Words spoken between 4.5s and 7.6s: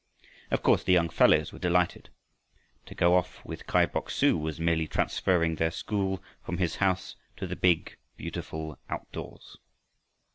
merely transferring their school from his house to the